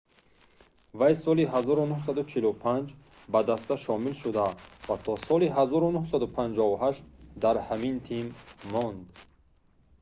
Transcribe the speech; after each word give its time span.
вай 0.99 1.13
соли 1.23 1.43
1945 1.57 2.89
ба 3.33 3.39
даста 3.49 3.73
шомил 3.83 4.15
шуд 4.21 4.35
ва 4.87 4.95
то 5.05 5.11
соли 5.27 5.47
1958 5.49 7.41
да 7.41 7.49
ҳамин 7.67 7.95
тим 8.07 8.25
монд 8.73 9.05